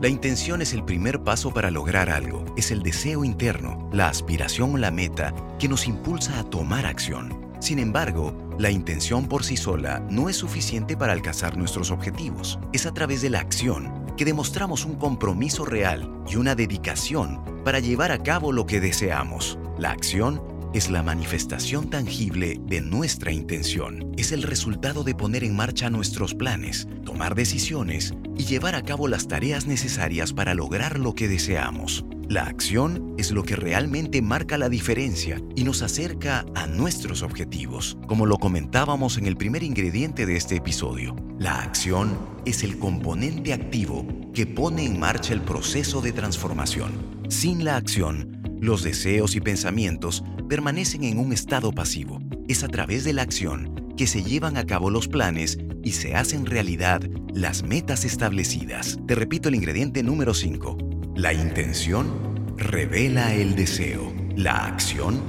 La 0.00 0.08
intención 0.08 0.62
es 0.62 0.72
el 0.72 0.82
primer 0.82 1.22
paso 1.22 1.52
para 1.52 1.70
lograr 1.70 2.08
algo. 2.08 2.46
Es 2.56 2.70
el 2.70 2.82
deseo 2.82 3.26
interno, 3.26 3.90
la 3.92 4.08
aspiración 4.08 4.72
o 4.72 4.78
la 4.78 4.90
meta 4.90 5.34
que 5.58 5.68
nos 5.68 5.86
impulsa 5.86 6.38
a 6.38 6.44
tomar 6.44 6.86
acción. 6.86 7.50
Sin 7.60 7.78
embargo, 7.78 8.34
la 8.58 8.70
intención 8.70 9.28
por 9.28 9.44
sí 9.44 9.58
sola 9.58 10.02
no 10.08 10.30
es 10.30 10.36
suficiente 10.36 10.96
para 10.96 11.12
alcanzar 11.12 11.58
nuestros 11.58 11.90
objetivos. 11.90 12.58
Es 12.72 12.86
a 12.86 12.94
través 12.94 13.20
de 13.20 13.28
la 13.28 13.40
acción 13.40 13.99
que 14.20 14.26
demostramos 14.26 14.84
un 14.84 14.96
compromiso 14.96 15.64
real 15.64 16.22
y 16.28 16.36
una 16.36 16.54
dedicación 16.54 17.40
para 17.64 17.78
llevar 17.78 18.12
a 18.12 18.22
cabo 18.22 18.52
lo 18.52 18.66
que 18.66 18.78
deseamos. 18.78 19.58
La 19.78 19.92
acción 19.92 20.42
es 20.74 20.90
la 20.90 21.02
manifestación 21.02 21.88
tangible 21.88 22.60
de 22.66 22.82
nuestra 22.82 23.32
intención. 23.32 24.12
Es 24.18 24.32
el 24.32 24.42
resultado 24.42 25.04
de 25.04 25.14
poner 25.14 25.42
en 25.42 25.56
marcha 25.56 25.88
nuestros 25.88 26.34
planes, 26.34 26.86
tomar 27.02 27.34
decisiones 27.34 28.12
y 28.36 28.44
llevar 28.44 28.74
a 28.74 28.82
cabo 28.82 29.08
las 29.08 29.26
tareas 29.26 29.64
necesarias 29.66 30.34
para 30.34 30.52
lograr 30.52 30.98
lo 30.98 31.14
que 31.14 31.26
deseamos. 31.26 32.04
La 32.30 32.44
acción 32.44 33.16
es 33.18 33.32
lo 33.32 33.42
que 33.42 33.56
realmente 33.56 34.22
marca 34.22 34.56
la 34.56 34.68
diferencia 34.68 35.42
y 35.56 35.64
nos 35.64 35.82
acerca 35.82 36.46
a 36.54 36.68
nuestros 36.68 37.24
objetivos, 37.24 37.98
como 38.06 38.24
lo 38.24 38.36
comentábamos 38.36 39.18
en 39.18 39.26
el 39.26 39.36
primer 39.36 39.64
ingrediente 39.64 40.26
de 40.26 40.36
este 40.36 40.54
episodio. 40.54 41.16
La 41.40 41.60
acción 41.60 42.16
es 42.46 42.62
el 42.62 42.78
componente 42.78 43.52
activo 43.52 44.06
que 44.32 44.46
pone 44.46 44.84
en 44.84 45.00
marcha 45.00 45.32
el 45.32 45.40
proceso 45.40 46.00
de 46.02 46.12
transformación. 46.12 46.92
Sin 47.28 47.64
la 47.64 47.74
acción, 47.74 48.40
los 48.60 48.84
deseos 48.84 49.34
y 49.34 49.40
pensamientos 49.40 50.22
permanecen 50.48 51.02
en 51.02 51.18
un 51.18 51.32
estado 51.32 51.72
pasivo. 51.72 52.20
Es 52.46 52.62
a 52.62 52.68
través 52.68 53.02
de 53.02 53.12
la 53.12 53.22
acción 53.22 53.92
que 53.96 54.06
se 54.06 54.22
llevan 54.22 54.56
a 54.56 54.66
cabo 54.66 54.88
los 54.90 55.08
planes 55.08 55.58
y 55.82 55.90
se 55.90 56.14
hacen 56.14 56.46
realidad 56.46 57.02
las 57.34 57.64
metas 57.64 58.04
establecidas. 58.04 59.00
Te 59.08 59.16
repito 59.16 59.48
el 59.48 59.56
ingrediente 59.56 60.04
número 60.04 60.32
5 60.32 60.89
la 61.20 61.34
intención 61.34 62.54
revela 62.56 63.34
el 63.34 63.54
deseo. 63.54 64.10
La 64.36 64.64
acción 64.64 65.20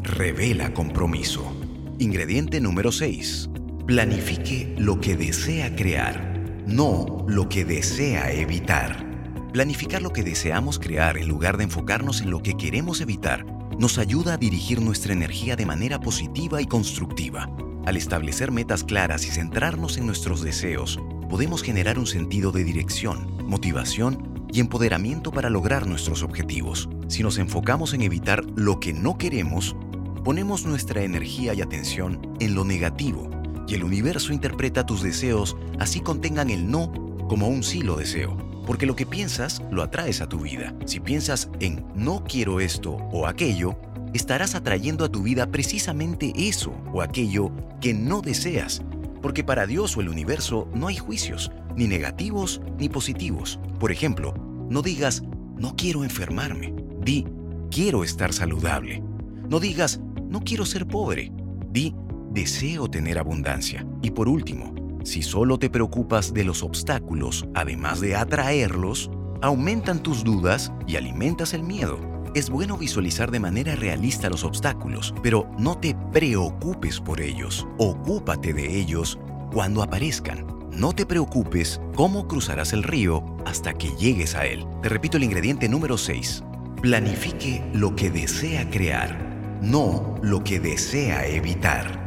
revela 0.00 0.72
compromiso. 0.72 1.52
Ingrediente 1.98 2.60
número 2.60 2.92
6. 2.92 3.50
Planifique 3.84 4.76
lo 4.78 5.00
que 5.00 5.16
desea 5.16 5.74
crear, 5.74 6.62
no 6.68 7.24
lo 7.26 7.48
que 7.48 7.64
desea 7.64 8.30
evitar. 8.30 9.04
Planificar 9.52 10.02
lo 10.02 10.12
que 10.12 10.22
deseamos 10.22 10.78
crear 10.78 11.18
en 11.18 11.26
lugar 11.26 11.56
de 11.56 11.64
enfocarnos 11.64 12.20
en 12.20 12.30
lo 12.30 12.44
que 12.44 12.56
queremos 12.56 13.00
evitar 13.00 13.44
nos 13.76 13.98
ayuda 13.98 14.34
a 14.34 14.38
dirigir 14.38 14.80
nuestra 14.80 15.14
energía 15.14 15.56
de 15.56 15.66
manera 15.66 15.98
positiva 15.98 16.62
y 16.62 16.66
constructiva. 16.66 17.50
Al 17.86 17.96
establecer 17.96 18.52
metas 18.52 18.84
claras 18.84 19.26
y 19.26 19.30
centrarnos 19.30 19.98
en 19.98 20.06
nuestros 20.06 20.42
deseos, 20.42 21.00
podemos 21.28 21.64
generar 21.64 21.98
un 21.98 22.06
sentido 22.06 22.52
de 22.52 22.62
dirección, 22.62 23.36
motivación 23.48 24.29
y 24.52 24.60
empoderamiento 24.60 25.30
para 25.30 25.50
lograr 25.50 25.86
nuestros 25.86 26.22
objetivos. 26.22 26.88
Si 27.08 27.22
nos 27.22 27.38
enfocamos 27.38 27.94
en 27.94 28.02
evitar 28.02 28.44
lo 28.56 28.80
que 28.80 28.92
no 28.92 29.18
queremos, 29.18 29.76
ponemos 30.24 30.66
nuestra 30.66 31.02
energía 31.02 31.54
y 31.54 31.60
atención 31.60 32.20
en 32.40 32.54
lo 32.54 32.64
negativo 32.64 33.30
y 33.70 33.74
el 33.74 33.84
universo 33.84 34.32
interpreta 34.32 34.84
tus 34.84 35.00
deseos 35.00 35.56
así 35.78 36.00
contengan 36.00 36.50
el 36.50 36.68
no 36.68 36.92
como 37.28 37.46
un 37.46 37.62
sí 37.62 37.82
lo 37.82 37.96
deseo. 37.96 38.36
Porque 38.66 38.84
lo 38.84 38.96
que 38.96 39.06
piensas 39.06 39.62
lo 39.70 39.82
atraes 39.82 40.20
a 40.20 40.28
tu 40.28 40.40
vida. 40.40 40.74
Si 40.86 40.98
piensas 40.98 41.48
en 41.60 41.84
no 41.94 42.24
quiero 42.24 42.60
esto 42.60 42.96
o 43.12 43.28
aquello, 43.28 43.76
estarás 44.12 44.56
atrayendo 44.56 45.04
a 45.04 45.08
tu 45.08 45.22
vida 45.22 45.46
precisamente 45.46 46.32
eso 46.36 46.72
o 46.92 47.00
aquello 47.00 47.52
que 47.80 47.94
no 47.94 48.22
deseas. 48.22 48.82
Porque 49.22 49.44
para 49.44 49.66
Dios 49.66 49.96
o 49.96 50.00
el 50.00 50.08
universo 50.08 50.68
no 50.74 50.88
hay 50.88 50.96
juicios, 50.96 51.50
ni 51.76 51.86
negativos 51.86 52.60
ni 52.78 52.88
positivos. 52.88 53.60
Por 53.78 53.92
ejemplo, 53.92 54.34
no 54.68 54.82
digas, 54.82 55.22
no 55.56 55.74
quiero 55.76 56.04
enfermarme. 56.04 56.74
Di, 57.02 57.26
quiero 57.70 58.04
estar 58.04 58.32
saludable. 58.32 59.02
No 59.48 59.60
digas, 59.60 60.00
no 60.28 60.40
quiero 60.40 60.64
ser 60.64 60.86
pobre. 60.86 61.32
Di, 61.70 61.94
deseo 62.30 62.88
tener 62.88 63.18
abundancia. 63.18 63.86
Y 64.02 64.10
por 64.10 64.28
último, 64.28 64.74
si 65.04 65.22
solo 65.22 65.58
te 65.58 65.70
preocupas 65.70 66.32
de 66.32 66.44
los 66.44 66.62
obstáculos, 66.62 67.46
además 67.54 68.00
de 68.00 68.16
atraerlos, 68.16 69.10
aumentan 69.42 70.02
tus 70.02 70.24
dudas 70.24 70.72
y 70.86 70.96
alimentas 70.96 71.54
el 71.54 71.62
miedo. 71.62 72.09
Es 72.32 72.48
bueno 72.48 72.76
visualizar 72.76 73.32
de 73.32 73.40
manera 73.40 73.74
realista 73.74 74.30
los 74.30 74.44
obstáculos, 74.44 75.12
pero 75.20 75.50
no 75.58 75.76
te 75.78 75.96
preocupes 76.12 77.00
por 77.00 77.20
ellos. 77.20 77.66
Ocúpate 77.76 78.52
de 78.52 78.78
ellos 78.78 79.18
cuando 79.52 79.82
aparezcan. 79.82 80.46
No 80.70 80.92
te 80.92 81.06
preocupes 81.06 81.80
cómo 81.96 82.28
cruzarás 82.28 82.72
el 82.72 82.84
río 82.84 83.24
hasta 83.44 83.72
que 83.72 83.88
llegues 83.96 84.36
a 84.36 84.46
él. 84.46 84.64
Te 84.80 84.88
repito 84.88 85.16
el 85.16 85.24
ingrediente 85.24 85.68
número 85.68 85.98
6. 85.98 86.44
Planifique 86.80 87.64
lo 87.74 87.96
que 87.96 88.10
desea 88.10 88.70
crear, 88.70 89.58
no 89.60 90.14
lo 90.22 90.44
que 90.44 90.60
desea 90.60 91.26
evitar. 91.26 91.98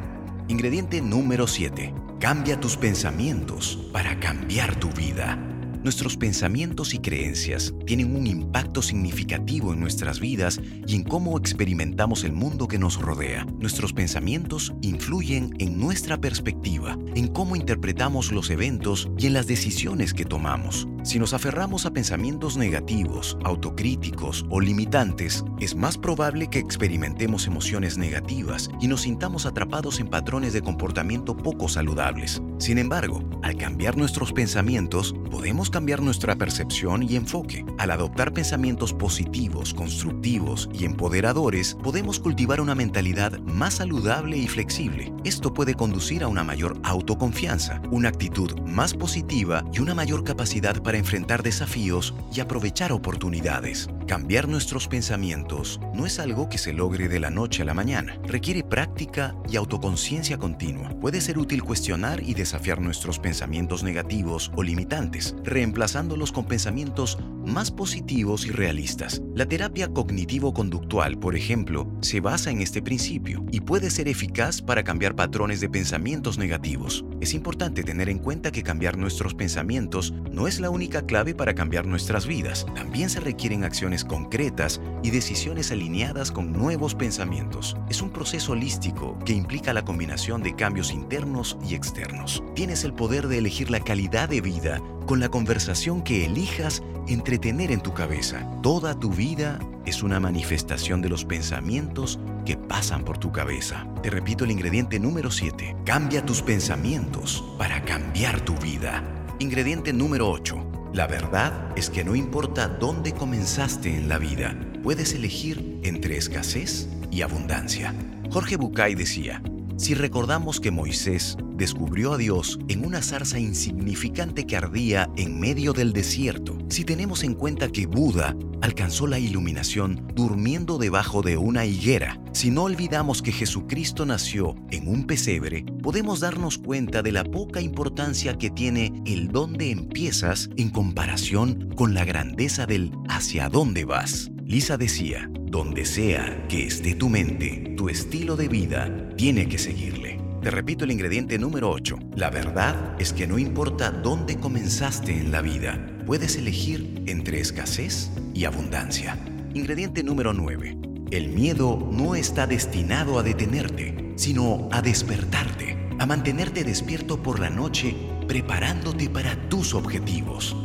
Ingrediente 0.48 1.02
número 1.02 1.48
7. 1.48 1.94
Cambia 2.22 2.58
tus 2.62 2.78
pensamientos 2.78 3.90
para 3.92 4.18
cambiar 4.22 4.74
tu 4.78 4.90
vida. 4.90 5.53
Nuestros 5.84 6.16
pensamientos 6.16 6.94
y 6.94 7.00
creencias 7.00 7.74
tienen 7.86 8.16
un 8.16 8.26
impacto 8.26 8.82
significativo 8.82 9.74
en 9.74 9.82
nuestras 9.82 10.22
vidas 10.22 10.62
y 10.88 10.96
en 10.96 11.04
cómo 11.04 11.38
experimentamos 11.38 12.24
el 12.24 12.32
mundo 12.32 12.70
que 12.70 12.80
nos 12.80 13.02
rodea. 13.02 13.46
Nuestros 13.60 13.92
pensamientos 13.92 14.74
influyen 14.82 15.54
en 15.60 15.78
nuestra 15.78 16.22
perspectiva, 16.22 16.98
en 17.16 17.28
cómo 17.28 17.58
interpretamos 17.58 18.32
los 18.32 18.50
eventos 18.50 19.10
y 19.18 19.28
en 19.28 19.34
las 19.34 19.46
decisiones 19.46 20.14
que 20.14 20.24
tomamos. 20.24 20.88
Si 21.04 21.20
nos 21.20 21.34
aferramos 21.34 21.86
a 21.86 21.92
pensamientos 21.92 22.56
negativos, 22.56 23.38
autocríticos 23.44 24.46
o 24.50 24.62
limitantes, 24.62 25.44
es 25.60 25.76
más 25.76 25.98
probable 25.98 26.50
que 26.50 26.60
experimentemos 26.60 27.46
emociones 27.46 27.98
negativas 27.98 28.70
y 28.80 28.88
nos 28.88 29.02
sintamos 29.02 29.46
atrapados 29.46 30.00
en 30.00 30.08
patrones 30.08 30.54
de 30.54 30.62
comportamiento 30.62 31.36
poco 31.36 31.68
saludables. 31.68 32.42
Sin 32.64 32.78
embargo, 32.78 33.22
al 33.42 33.58
cambiar 33.58 33.98
nuestros 33.98 34.32
pensamientos, 34.32 35.14
podemos 35.30 35.70
cambiar 35.70 36.02
nuestra 36.02 36.38
percepción 36.38 37.04
y 37.04 37.18
enfoque. 37.18 37.66
Al 37.78 37.92
adoptar 37.92 38.32
pensamientos 38.32 38.94
positivos, 38.94 39.74
constructivos 39.74 40.70
y 40.72 40.86
empoderadores, 40.86 41.76
podemos 41.84 42.22
cultivar 42.22 42.62
una 42.62 42.74
mentalidad 42.74 43.38
más 43.40 43.74
saludable 43.74 44.38
y 44.38 44.48
flexible. 44.48 45.12
Esto 45.26 45.54
puede 45.54 45.74
conducir 45.74 46.24
a 46.24 46.30
una 46.30 46.46
mayor 46.46 46.80
autoconfianza, 46.84 47.82
una 47.92 48.08
actitud 48.08 48.58
más 48.62 48.94
positiva 48.94 49.66
y 49.74 49.80
una 49.80 49.94
mayor 49.94 50.24
capacidad 50.24 50.82
para 50.82 50.98
enfrentar 50.98 51.44
desafíos 51.44 52.14
y 52.34 52.40
aprovechar 52.40 52.94
oportunidades. 52.94 53.90
Cambiar 54.08 54.48
nuestros 54.48 54.88
pensamientos 54.88 55.82
no 55.94 56.06
es 56.06 56.18
algo 56.18 56.48
que 56.48 56.58
se 56.58 56.72
logre 56.72 57.10
de 57.10 57.20
la 57.20 57.30
noche 57.30 57.62
a 57.62 57.66
la 57.66 57.74
mañana. 57.74 58.18
Requiere 58.24 58.64
práctica 58.64 59.36
y 59.50 59.58
autoconciencia 59.58 60.38
continua. 60.38 60.90
Puede 61.02 61.20
ser 61.20 61.38
útil 61.38 61.64
cuestionar 61.64 62.22
y 62.24 62.34
desafiar 62.54 62.82
nuestros 62.82 63.18
pensamientos 63.18 63.82
negativos 63.82 64.52
o 64.56 64.62
limitantes, 64.62 65.36
reemplazándolos 65.44 66.32
con 66.32 66.46
pensamientos 66.46 67.18
más 67.44 67.72
positivos 67.72 68.46
y 68.46 68.52
realistas. 68.52 69.24
La 69.34 69.48
terapia 69.48 69.88
cognitivo-conductual, 69.88 71.18
por 71.18 71.36
ejemplo, 71.36 71.92
se 72.02 72.20
basa 72.20 72.52
en 72.52 72.62
este 72.62 72.84
principio 72.84 73.44
y 73.52 73.62
puede 73.62 73.90
ser 73.90 74.08
eficaz 74.08 74.62
para 74.62 74.84
cambiar 74.84 75.16
patrones 75.16 75.62
de 75.62 75.70
pensamientos 75.70 76.38
negativos. 76.38 77.04
Es 77.22 77.34
importante 77.34 77.84
tener 77.84 78.08
en 78.08 78.20
cuenta 78.20 78.52
que 78.52 78.62
cambiar 78.62 79.00
nuestros 79.00 79.34
pensamientos 79.34 80.14
no 80.32 80.48
es 80.48 80.60
la 80.60 80.70
única 80.70 81.08
clave 81.08 81.34
para 81.34 81.56
cambiar 81.56 81.88
nuestras 81.88 82.28
vidas. 82.28 82.68
También 82.76 83.10
se 83.10 83.20
requieren 83.20 83.64
acciones 83.64 84.06
concretas 84.06 84.80
y 85.02 85.10
decisiones 85.10 85.72
alineadas 85.72 86.32
con 86.32 86.54
nuevos 86.54 86.94
pensamientos. 86.94 87.76
Es 87.90 88.04
un 88.04 88.12
proceso 88.12 88.52
holístico 88.52 89.18
que 89.26 89.34
implica 89.34 89.74
la 89.74 89.84
combinación 89.84 90.44
de 90.44 90.56
cambios 90.56 90.92
internos 90.92 91.58
y 91.68 91.74
externos. 91.74 92.43
Tienes 92.56 92.84
el 92.84 92.94
poder 92.94 93.28
de 93.28 93.40
elegir 93.40 93.70
la 93.70 93.80
calidad 93.80 94.30
de 94.30 94.42
vida 94.42 94.82
con 95.06 95.20
la 95.20 95.30
conversación 95.30 96.02
que 96.02 96.26
elijas 96.26 96.84
entretener 97.08 97.72
en 97.72 97.82
tu 97.82 97.94
cabeza. 97.94 98.48
Toda 98.62 99.00
tu 99.00 99.12
vida 99.12 99.60
es 99.86 100.04
una 100.04 100.20
manifestación 100.20 101.02
de 101.02 101.10
los 101.10 101.26
pensamientos 101.26 102.20
que 102.46 102.58
pasan 102.58 103.04
por 103.04 103.18
tu 103.18 103.32
cabeza. 103.32 103.88
Te 104.02 104.10
repito 104.10 104.44
el 104.44 104.52
ingrediente 104.52 105.00
número 105.00 105.32
7. 105.32 105.76
Cambia 105.86 106.26
tus 106.26 106.42
pensamientos 106.42 107.44
para 107.58 107.84
cambiar 107.84 108.42
tu 108.42 108.56
vida. 108.56 109.04
Ingrediente 109.40 109.92
número 109.94 110.30
8. 110.30 110.92
La 110.94 111.08
verdad 111.08 111.72
es 111.76 111.90
que 111.90 112.04
no 112.04 112.16
importa 112.16 112.68
dónde 112.68 113.14
comenzaste 113.14 113.96
en 113.96 114.08
la 114.08 114.20
vida, 114.20 114.56
puedes 114.84 115.14
elegir 115.14 115.80
entre 115.84 116.18
escasez 116.18 116.88
y 117.10 117.24
abundancia. 117.24 117.96
Jorge 118.30 118.58
Bucay 118.58 118.94
decía, 118.94 119.42
si 119.78 119.94
recordamos 119.96 120.60
que 120.60 120.72
Moisés 120.72 121.38
descubrió 121.56 122.14
a 122.14 122.18
Dios 122.18 122.60
en 122.68 122.86
una 122.86 123.02
zarza 123.02 123.40
insignificante 123.40 124.46
que 124.46 124.56
ardía 124.56 125.10
en 125.18 125.40
medio 125.40 125.74
del 125.74 125.94
desierto, 125.94 126.58
si 126.70 126.84
tenemos 126.84 127.24
en 127.24 127.34
cuenta 127.34 127.70
que 127.70 127.86
Buda 127.86 128.36
alcanzó 128.62 129.08
la 129.08 129.20
iluminación 129.20 130.08
durmiendo 130.16 130.78
debajo 130.78 131.22
de 131.22 131.38
una 131.38 131.66
higuera, 131.66 132.20
si 132.32 132.50
no 132.50 132.64
olvidamos 132.64 133.22
que 133.22 133.32
Jesucristo 133.32 134.06
nació 134.06 134.56
en 134.72 134.88
un 134.88 135.06
pesebre, 135.06 135.66
podemos 135.82 136.20
darnos 136.20 136.58
cuenta 136.58 137.02
de 137.02 137.12
la 137.12 137.24
poca 137.24 137.62
importancia 137.62 138.38
que 138.38 138.50
tiene 138.50 138.94
el 139.06 139.30
dónde 139.30 139.72
empiezas 139.72 140.50
en 140.56 140.70
comparación 140.70 141.70
con 141.76 141.94
la 141.94 142.06
grandeza 142.06 142.66
del 142.66 142.92
hacia 143.10 143.50
dónde 143.50 143.86
vas. 143.86 144.32
Lisa 144.46 144.78
decía, 144.78 145.30
donde 145.54 145.86
sea 145.86 146.48
que 146.48 146.66
esté 146.66 146.96
tu 146.96 147.10
mente, 147.10 147.74
tu 147.78 147.88
estilo 147.88 148.36
de 148.36 148.48
vida 148.48 149.03
tiene 149.16 149.48
que 149.48 149.58
seguirle. 149.58 150.20
Te 150.42 150.52
repito 150.52 150.84
el 150.84 150.92
ingrediente 150.92 151.40
número 151.40 151.72
8. 151.72 151.98
La 152.16 152.30
verdad 152.30 152.96
es 153.00 153.14
que 153.14 153.28
no 153.28 153.40
importa 153.40 153.92
dónde 153.92 154.38
comenzaste 154.38 155.18
en 155.18 155.32
la 155.32 155.42
vida, 155.42 155.80
puedes 156.06 156.36
elegir 156.36 157.04
entre 157.06 157.40
escasez 157.40 158.12
y 158.34 158.46
abundancia. 158.46 159.18
Ingrediente 159.54 160.04
número 160.04 160.34
9. 160.34 160.78
El 161.12 161.30
miedo 161.30 161.90
no 161.92 162.16
está 162.16 162.48
destinado 162.48 163.20
a 163.20 163.24
detenerte, 163.24 164.14
sino 164.16 164.68
a 164.72 164.82
despertarte, 164.82 165.78
a 166.00 166.06
mantenerte 166.06 166.64
despierto 166.64 167.22
por 167.22 167.40
la 167.40 167.50
noche 167.50 167.96
preparándote 168.28 169.10
para 169.10 169.36
tus 169.50 169.74
objetivos. 169.74 170.56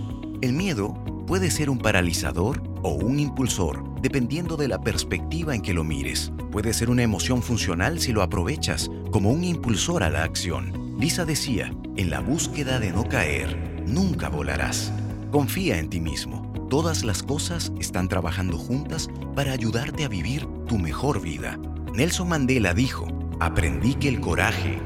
El 0.40 0.54
miedo 0.54 0.94
puede 1.26 1.50
ser 1.50 1.68
un 1.68 1.78
paralizador 1.78 2.62
o 2.82 2.94
un 2.94 3.20
impulsor, 3.20 4.00
dependiendo 4.00 4.56
de 4.56 4.68
la 4.68 4.80
perspectiva 4.80 5.54
en 5.54 5.62
que 5.62 5.74
lo 5.74 5.84
mires. 5.84 6.32
Puede 6.50 6.72
ser 6.72 6.88
una 6.88 7.02
emoción 7.02 7.42
funcional 7.42 8.00
si 8.00 8.12
lo 8.12 8.22
aprovechas 8.22 8.90
como 9.10 9.30
un 9.30 9.44
impulsor 9.44 10.02
a 10.02 10.10
la 10.10 10.24
acción. 10.24 10.96
Lisa 10.98 11.24
decía, 11.24 11.72
en 11.96 12.10
la 12.10 12.20
búsqueda 12.20 12.80
de 12.80 12.90
no 12.90 13.04
caer, 13.04 13.56
nunca 13.86 14.28
volarás. 14.28 14.92
Confía 15.30 15.78
en 15.78 15.90
ti 15.90 16.00
mismo. 16.00 16.50
Todas 16.70 17.04
las 17.04 17.22
cosas 17.22 17.72
están 17.78 18.08
trabajando 18.08 18.56
juntas 18.56 19.08
para 19.34 19.52
ayudarte 19.52 20.04
a 20.04 20.08
vivir 20.08 20.46
tu 20.66 20.78
mejor 20.78 21.20
vida. 21.20 21.58
Nelson 21.94 22.28
Mandela 22.28 22.72
dijo, 22.72 23.06
aprendí 23.40 23.94
que 23.94 24.08
el 24.08 24.20
coraje 24.20 24.78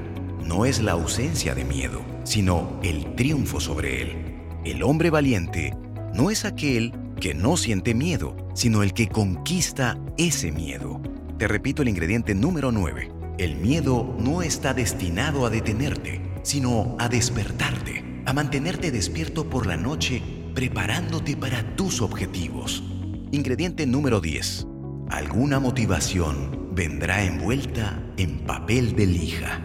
no 0.44 0.64
es 0.64 0.80
la 0.80 0.92
ausencia 0.92 1.54
de 1.54 1.64
miedo, 1.64 2.04
sino 2.24 2.78
el 2.82 3.14
triunfo 3.14 3.60
sobre 3.60 4.02
él. 4.02 4.36
El 4.64 4.82
hombre 4.82 5.10
valiente 5.10 5.76
no 6.14 6.30
es 6.30 6.44
aquel 6.44 6.92
que 7.20 7.34
no 7.34 7.56
siente 7.56 7.94
miedo, 7.94 8.36
sino 8.54 8.82
el 8.82 8.92
que 8.92 9.08
conquista 9.08 9.98
ese 10.18 10.50
miedo. 10.50 11.00
Te 11.42 11.48
repito 11.48 11.82
el 11.82 11.88
ingrediente 11.88 12.36
número 12.36 12.70
9. 12.70 13.10
El 13.36 13.56
miedo 13.56 14.14
no 14.16 14.42
está 14.42 14.74
destinado 14.74 15.44
a 15.44 15.50
detenerte, 15.50 16.22
sino 16.44 16.94
a 17.00 17.08
despertarte, 17.08 18.22
a 18.26 18.32
mantenerte 18.32 18.92
despierto 18.92 19.50
por 19.50 19.66
la 19.66 19.76
noche, 19.76 20.22
preparándote 20.54 21.36
para 21.36 21.74
tus 21.74 22.00
objetivos. 22.00 22.84
Ingrediente 23.32 23.86
número 23.88 24.20
10. 24.20 24.68
Alguna 25.10 25.58
motivación 25.58 26.68
vendrá 26.76 27.24
envuelta 27.24 28.00
en 28.18 28.46
papel 28.46 28.94
de 28.94 29.06
lija. 29.06 29.60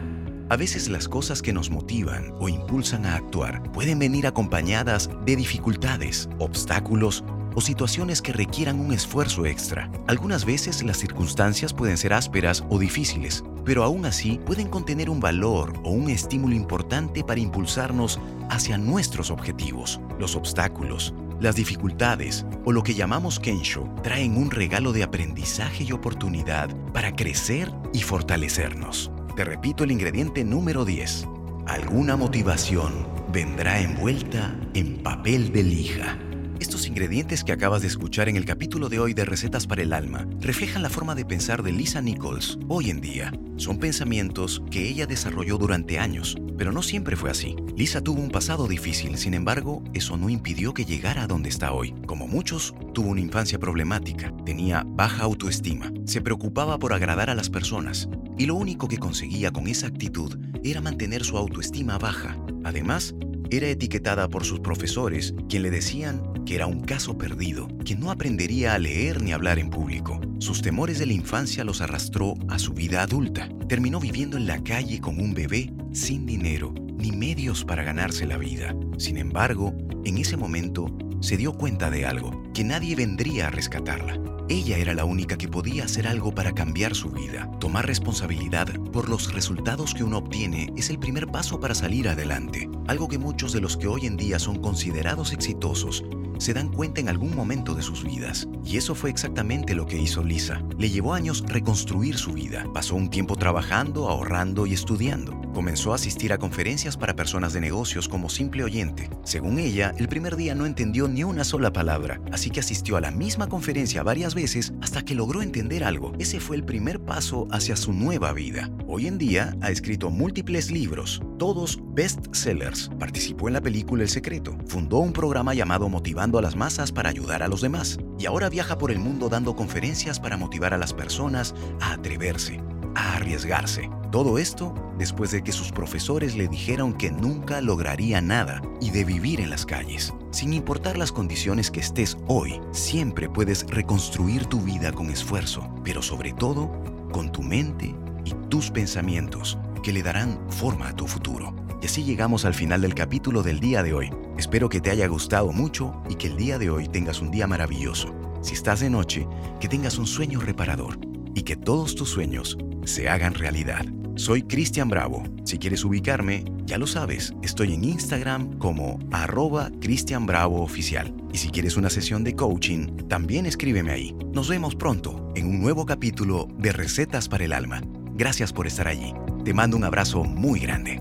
A 0.49 0.55
veces 0.55 0.89
las 0.89 1.07
cosas 1.07 1.43
que 1.43 1.53
nos 1.53 1.69
motivan 1.69 2.33
o 2.39 2.49
impulsan 2.49 3.05
a 3.05 3.17
actuar 3.17 3.61
pueden 3.71 3.99
venir 3.99 4.25
acompañadas 4.25 5.11
de 5.27 5.35
dificultades, 5.35 6.27
obstáculos 6.39 7.23
o 7.57 7.61
situaciones 7.61 8.21
que 8.21 8.33
requieran 8.33 8.79
un 8.79 8.93
esfuerzo 8.93 9.47
extra. 9.47 9.89
Algunas 10.05 10.45
veces 10.45 10.83
las 10.83 10.97
circunstancias 10.97 11.73
pueden 11.73 11.97
ser 11.97 12.13
ásperas 12.13 12.63
o 12.69 12.77
difíciles, 12.77 13.43
pero 13.65 13.83
aún 13.83 14.05
así 14.05 14.39
pueden 14.45 14.67
contener 14.67 15.09
un 15.09 15.19
valor 15.19 15.73
o 15.83 15.89
un 15.89 16.11
estímulo 16.11 16.53
importante 16.53 17.23
para 17.23 17.39
impulsarnos 17.39 18.19
hacia 18.51 18.77
nuestros 18.77 19.31
objetivos. 19.31 19.99
Los 20.19 20.35
obstáculos, 20.35 21.15
las 21.39 21.55
dificultades 21.55 22.45
o 22.63 22.71
lo 22.71 22.83
que 22.83 22.93
llamamos 22.93 23.39
Kensho 23.39 23.89
traen 24.03 24.37
un 24.37 24.51
regalo 24.51 24.93
de 24.93 25.01
aprendizaje 25.01 25.83
y 25.83 25.91
oportunidad 25.93 26.69
para 26.93 27.15
crecer 27.15 27.71
y 27.91 28.03
fortalecernos. 28.03 29.09
Te 29.35 29.45
repito 29.45 29.83
el 29.83 29.91
ingrediente 29.91 30.43
número 30.43 30.85
10. 30.85 31.27
Alguna 31.65 32.17
motivación 32.17 32.93
vendrá 33.33 33.79
envuelta 33.79 34.55
en 34.75 35.01
papel 35.01 35.51
de 35.51 35.63
lija. 35.63 36.19
Estos 36.59 36.87
ingredientes 36.87 37.43
que 37.43 37.51
acabas 37.51 37.83
de 37.83 37.87
escuchar 37.87 38.29
en 38.29 38.35
el 38.35 38.45
capítulo 38.45 38.89
de 38.89 38.99
hoy 38.99 39.13
de 39.13 39.25
Recetas 39.25 39.67
para 39.67 39.83
el 39.83 39.93
Alma 39.93 40.27
reflejan 40.39 40.81
la 40.81 40.89
forma 40.89 41.13
de 41.13 41.23
pensar 41.23 41.61
de 41.61 41.71
Lisa 41.71 42.01
Nichols 42.01 42.57
hoy 42.67 42.89
en 42.89 42.99
día. 42.99 43.31
Son 43.57 43.77
pensamientos 43.77 44.63
que 44.71 44.87
ella 44.87 45.05
desarrolló 45.05 45.59
durante 45.59 45.99
años, 45.99 46.35
pero 46.57 46.71
no 46.71 46.81
siempre 46.81 47.15
fue 47.15 47.29
así. 47.29 47.55
Lisa 47.75 48.01
tuvo 48.01 48.21
un 48.21 48.29
pasado 48.29 48.67
difícil, 48.67 49.19
sin 49.19 49.35
embargo, 49.35 49.83
eso 49.93 50.17
no 50.17 50.29
impidió 50.29 50.73
que 50.73 50.85
llegara 50.85 51.23
a 51.23 51.27
donde 51.27 51.49
está 51.49 51.73
hoy. 51.73 51.93
Como 52.07 52.27
muchos, 52.27 52.73
tuvo 52.91 53.09
una 53.09 53.21
infancia 53.21 53.59
problemática, 53.59 54.33
tenía 54.43 54.83
baja 54.83 55.23
autoestima, 55.23 55.91
se 56.05 56.21
preocupaba 56.21 56.79
por 56.79 56.91
agradar 56.91 57.29
a 57.29 57.35
las 57.35 57.51
personas, 57.51 58.09
y 58.35 58.47
lo 58.47 58.55
único 58.55 58.87
que 58.87 58.97
conseguía 58.97 59.51
con 59.51 59.67
esa 59.67 59.85
actitud 59.85 60.39
era 60.63 60.81
mantener 60.81 61.23
su 61.23 61.37
autoestima 61.37 61.99
baja. 61.99 62.35
Además, 62.63 63.13
era 63.49 63.67
etiquetada 63.67 64.29
por 64.29 64.45
sus 64.45 64.59
profesores, 64.59 65.33
quien 65.49 65.63
le 65.63 65.71
decían 65.71 66.21
que 66.45 66.55
era 66.55 66.67
un 66.67 66.81
caso 66.81 67.17
perdido, 67.17 67.67
que 67.85 67.95
no 67.95 68.11
aprendería 68.11 68.73
a 68.73 68.79
leer 68.79 69.21
ni 69.21 69.33
hablar 69.33 69.59
en 69.59 69.69
público. 69.69 70.19
Sus 70.39 70.61
temores 70.61 70.99
de 70.99 71.05
la 71.05 71.13
infancia 71.13 71.63
los 71.63 71.81
arrastró 71.81 72.35
a 72.49 72.59
su 72.59 72.73
vida 72.73 73.01
adulta. 73.01 73.49
Terminó 73.67 73.99
viviendo 73.99 74.37
en 74.37 74.47
la 74.47 74.63
calle 74.63 74.99
con 74.99 75.19
un 75.19 75.33
bebé 75.33 75.73
sin 75.91 76.25
dinero 76.25 76.73
ni 76.97 77.11
medios 77.11 77.63
para 77.63 77.83
ganarse 77.83 78.25
la 78.25 78.37
vida. 78.37 78.75
Sin 78.97 79.17
embargo, 79.17 79.73
en 80.03 80.17
ese 80.17 80.35
momento 80.35 80.87
se 81.21 81.37
dio 81.37 81.53
cuenta 81.53 81.89
de 81.89 82.05
algo, 82.05 82.43
que 82.53 82.63
nadie 82.63 82.95
vendría 82.95 83.47
a 83.47 83.51
rescatarla. 83.51 84.19
Ella 84.49 84.77
era 84.77 84.93
la 84.93 85.03
única 85.03 85.37
que 85.37 85.49
podía 85.49 85.83
hacer 85.83 86.07
algo 86.07 86.33
para 86.33 86.53
cambiar 86.53 86.95
su 86.95 87.09
vida. 87.09 87.51
Tomar 87.59 87.85
responsabilidad 87.85 88.67
por 88.93 89.09
los 89.09 89.33
resultados 89.33 89.93
que 89.93 90.05
uno 90.05 90.19
obtiene 90.19 90.71
es 90.77 90.89
el 90.89 90.99
primer 90.99 91.27
paso 91.27 91.59
para 91.59 91.75
salir 91.75 92.07
adelante, 92.07 92.69
algo 92.87 93.09
que 93.09 93.17
muchos 93.17 93.51
de 93.51 93.59
los 93.59 93.75
que 93.75 93.87
hoy 93.87 94.05
en 94.05 94.15
día 94.15 94.39
son 94.39 94.61
considerados 94.61 95.33
exitosos 95.33 96.05
se 96.39 96.53
dan 96.53 96.69
cuenta 96.69 97.01
en 97.01 97.09
algún 97.09 97.35
momento 97.35 97.73
de 97.73 97.81
sus 97.81 98.03
vidas. 98.03 98.47
Y 98.63 98.77
eso 98.77 98.95
fue 98.95 99.09
exactamente 99.09 99.75
lo 99.75 99.85
que 99.85 99.97
hizo 99.97 100.23
Lisa. 100.23 100.61
Le 100.77 100.89
llevó 100.89 101.13
años 101.13 101.43
reconstruir 101.47 102.17
su 102.17 102.33
vida. 102.33 102.65
Pasó 102.73 102.95
un 102.95 103.09
tiempo 103.09 103.35
trabajando, 103.35 104.07
ahorrando 104.07 104.65
y 104.65 104.73
estudiando. 104.73 105.41
Comenzó 105.57 105.91
a 105.91 105.95
asistir 105.95 106.31
a 106.33 106.37
conferencias 106.37 106.97
para 106.97 107.15
personas 107.15 107.51
de 107.51 107.59
negocios 107.59 108.07
como 108.07 108.29
simple 108.29 108.63
oyente. 108.63 109.09
Según 109.23 109.57
ella, 109.57 109.91
el 109.97 110.07
primer 110.07 110.35
día 110.35 110.53
no 110.53 110.67
entendió 110.67 111.07
ni 111.07 111.23
una 111.23 111.43
sola 111.43 111.73
palabra, 111.73 112.21
así 112.31 112.51
que 112.51 112.59
asistió 112.59 112.95
a 112.95 113.01
la 113.01 113.09
misma 113.09 113.49
conferencia 113.49 114.03
varias 114.03 114.35
veces 114.35 114.71
hasta 114.83 115.03
que 115.03 115.15
logró 115.15 115.41
entender 115.41 115.83
algo. 115.83 116.13
Ese 116.19 116.39
fue 116.39 116.57
el 116.57 116.63
primer 116.63 116.99
paso 116.99 117.47
hacia 117.49 117.75
su 117.75 117.91
nueva 117.91 118.33
vida. 118.33 118.69
Hoy 118.85 119.07
en 119.07 119.17
día 119.17 119.57
ha 119.61 119.71
escrito 119.71 120.11
múltiples 120.11 120.69
libros, 120.69 121.23
todos 121.39 121.79
bestsellers. 121.87 122.91
Participó 122.99 123.47
en 123.47 123.55
la 123.55 123.61
película 123.61 124.03
El 124.03 124.09
Secreto. 124.09 124.55
Fundó 124.67 124.99
un 124.99 125.11
programa 125.11 125.55
llamado 125.55 125.89
Motivando 125.89 126.37
a 126.37 126.43
las 126.43 126.55
Masas 126.55 126.91
para 126.91 127.09
ayudar 127.09 127.41
a 127.41 127.47
los 127.47 127.61
demás. 127.61 127.97
Y 128.19 128.27
ahora 128.27 128.49
viaja 128.49 128.77
por 128.77 128.91
el 128.91 128.99
mundo 128.99 129.27
dando 129.27 129.55
conferencias 129.55 130.19
para 130.19 130.37
motivar 130.37 130.75
a 130.75 130.77
las 130.77 130.93
personas 130.93 131.55
a 131.81 131.93
atreverse, 131.93 132.61
a 132.93 133.15
arriesgarse. 133.15 133.89
Todo 134.11 134.37
esto 134.37 134.73
después 134.97 135.31
de 135.31 135.43
que 135.43 135.51
sus 135.51 135.71
profesores 135.71 136.35
le 136.35 136.47
dijeron 136.47 136.93
que 136.93 137.11
nunca 137.11 137.59
lograría 137.61 138.21
nada 138.21 138.61
y 138.79 138.91
de 138.91 139.03
vivir 139.03 139.41
en 139.41 139.49
las 139.49 139.65
calles. 139.65 140.13
Sin 140.31 140.53
importar 140.53 140.97
las 140.97 141.11
condiciones 141.11 141.69
que 141.71 141.81
estés 141.81 142.17
hoy, 142.27 142.61
siempre 142.71 143.29
puedes 143.29 143.67
reconstruir 143.67 144.45
tu 144.45 144.61
vida 144.61 144.91
con 144.93 145.09
esfuerzo, 145.09 145.69
pero 145.83 146.01
sobre 146.01 146.31
todo 146.31 146.71
con 147.11 147.31
tu 147.31 147.41
mente 147.41 147.95
y 148.23 148.33
tus 148.49 148.71
pensamientos 148.71 149.57
que 149.83 149.91
le 149.91 150.03
darán 150.03 150.39
forma 150.49 150.89
a 150.89 150.95
tu 150.95 151.05
futuro. 151.05 151.53
Y 151.81 151.85
así 151.85 152.03
llegamos 152.03 152.45
al 152.45 152.53
final 152.53 152.81
del 152.81 152.95
capítulo 152.95 153.43
del 153.43 153.59
día 153.59 153.83
de 153.83 153.93
hoy. 153.93 154.09
Espero 154.37 154.69
que 154.69 154.79
te 154.79 154.89
haya 154.89 155.07
gustado 155.07 155.51
mucho 155.51 156.01
y 156.09 156.15
que 156.15 156.27
el 156.27 156.37
día 156.37 156.57
de 156.57 156.69
hoy 156.69 156.87
tengas 156.87 157.21
un 157.21 157.29
día 157.29 157.45
maravilloso. 157.45 158.15
Si 158.41 158.53
estás 158.53 158.79
de 158.79 158.89
noche, 158.89 159.27
que 159.59 159.67
tengas 159.67 159.97
un 159.97 160.07
sueño 160.07 160.39
reparador 160.39 160.97
y 161.35 161.43
que 161.43 161.55
todos 161.55 161.93
tus 161.95 162.09
sueños 162.09 162.57
se 162.83 163.09
hagan 163.09 163.33
realidad. 163.33 163.85
Soy 164.17 164.41
Cristian 164.41 164.89
Bravo. 164.89 165.23
Si 165.43 165.59
quieres 165.59 165.85
ubicarme, 165.85 166.43
ya 166.65 166.79
lo 166.79 166.87
sabes, 166.87 167.33
estoy 167.43 167.75
en 167.75 167.83
Instagram 167.83 168.57
como 168.57 168.99
arroba 169.11 169.69
Cristian 169.79 170.25
Bravo 170.25 170.63
Oficial. 170.63 171.13
Y 171.31 171.37
si 171.37 171.49
quieres 171.49 171.77
una 171.77 171.91
sesión 171.91 172.23
de 172.23 172.35
coaching, 172.35 173.07
también 173.07 173.45
escríbeme 173.45 173.91
ahí. 173.91 174.15
Nos 174.33 174.49
vemos 174.49 174.75
pronto 174.75 175.31
en 175.35 175.47
un 175.47 175.61
nuevo 175.61 175.85
capítulo 175.85 176.47
de 176.57 176.73
Recetas 176.73 177.29
para 177.29 177.45
el 177.45 177.53
Alma. 177.53 177.81
Gracias 178.15 178.51
por 178.51 178.65
estar 178.65 178.87
allí. 178.87 179.13
Te 179.45 179.53
mando 179.53 179.77
un 179.77 179.83
abrazo 179.83 180.23
muy 180.23 180.59
grande. 180.59 180.99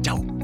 Chao. 0.00 0.43